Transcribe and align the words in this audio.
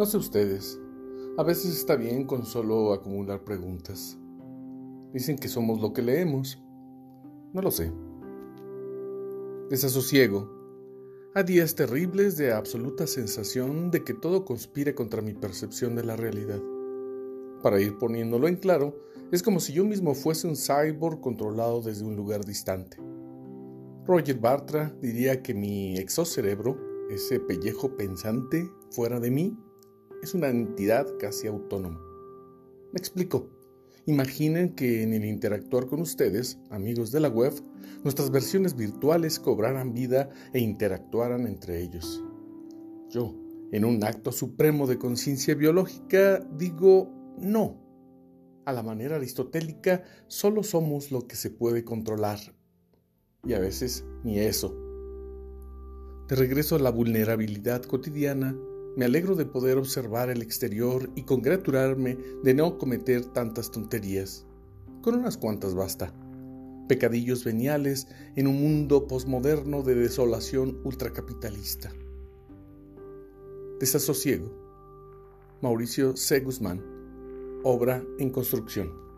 No 0.00 0.06
sé 0.06 0.16
ustedes, 0.16 0.80
a 1.36 1.42
veces 1.42 1.76
está 1.76 1.94
bien 1.94 2.24
con 2.24 2.46
solo 2.46 2.94
acumular 2.94 3.44
preguntas. 3.44 4.16
Dicen 5.12 5.36
que 5.36 5.46
somos 5.46 5.78
lo 5.78 5.92
que 5.92 6.00
leemos. 6.00 6.58
No 7.52 7.60
lo 7.60 7.70
sé. 7.70 7.92
Desasosiego. 9.68 10.50
A 11.34 11.42
días 11.42 11.74
terribles 11.74 12.38
de 12.38 12.50
absoluta 12.50 13.06
sensación 13.06 13.90
de 13.90 14.02
que 14.02 14.14
todo 14.14 14.46
conspire 14.46 14.94
contra 14.94 15.20
mi 15.20 15.34
percepción 15.34 15.94
de 15.96 16.04
la 16.04 16.16
realidad. 16.16 16.62
Para 17.62 17.78
ir 17.78 17.98
poniéndolo 17.98 18.48
en 18.48 18.56
claro, 18.56 18.98
es 19.30 19.42
como 19.42 19.60
si 19.60 19.74
yo 19.74 19.84
mismo 19.84 20.14
fuese 20.14 20.48
un 20.48 20.56
cyborg 20.56 21.20
controlado 21.20 21.82
desde 21.82 22.06
un 22.06 22.16
lugar 22.16 22.46
distante. 22.46 22.96
Roger 24.06 24.38
Bartra 24.38 24.96
diría 25.02 25.42
que 25.42 25.52
mi 25.52 25.98
exocerebro, 25.98 26.78
ese 27.10 27.38
pellejo 27.38 27.96
pensante 27.96 28.66
fuera 28.92 29.20
de 29.20 29.30
mí, 29.30 29.58
es 30.22 30.34
una 30.34 30.48
entidad 30.48 31.06
casi 31.18 31.46
autónoma. 31.46 32.00
Me 32.92 32.98
explico. 32.98 33.48
Imaginen 34.06 34.74
que 34.74 35.02
en 35.02 35.12
el 35.12 35.24
interactuar 35.24 35.86
con 35.86 36.00
ustedes, 36.00 36.58
amigos 36.70 37.12
de 37.12 37.20
la 37.20 37.28
web, 37.28 37.52
nuestras 38.02 38.30
versiones 38.30 38.74
virtuales 38.74 39.38
cobraran 39.38 39.92
vida 39.92 40.30
e 40.52 40.58
interactuaran 40.58 41.46
entre 41.46 41.80
ellos. 41.80 42.24
Yo, 43.10 43.34
en 43.72 43.84
un 43.84 44.02
acto 44.02 44.32
supremo 44.32 44.86
de 44.86 44.98
conciencia 44.98 45.54
biológica, 45.54 46.40
digo 46.56 47.12
no. 47.38 47.78
A 48.64 48.72
la 48.72 48.82
manera 48.82 49.16
aristotélica, 49.16 50.02
solo 50.26 50.62
somos 50.62 51.12
lo 51.12 51.26
que 51.26 51.36
se 51.36 51.50
puede 51.50 51.84
controlar. 51.84 52.38
Y 53.44 53.52
a 53.52 53.58
veces 53.58 54.04
ni 54.24 54.38
eso. 54.38 54.76
De 56.28 56.36
regreso 56.36 56.76
a 56.76 56.78
la 56.78 56.90
vulnerabilidad 56.90 57.82
cotidiana, 57.82 58.56
me 58.96 59.04
alegro 59.04 59.34
de 59.36 59.46
poder 59.46 59.78
observar 59.78 60.30
el 60.30 60.42
exterior 60.42 61.10
y 61.14 61.22
congratularme 61.22 62.18
de 62.42 62.54
no 62.54 62.78
cometer 62.78 63.24
tantas 63.24 63.70
tonterías. 63.70 64.46
Con 65.02 65.14
unas 65.14 65.36
cuantas 65.36 65.74
basta. 65.74 66.12
Pecadillos 66.88 67.44
veniales 67.44 68.08
en 68.34 68.48
un 68.48 68.60
mundo 68.60 69.06
posmoderno 69.06 69.82
de 69.82 69.94
desolación 69.94 70.80
ultracapitalista. 70.84 71.92
Desasosiego. 73.78 74.50
Mauricio 75.62 76.16
C. 76.16 76.40
Guzmán. 76.40 76.82
Obra 77.62 78.02
en 78.18 78.30
construcción. 78.30 79.09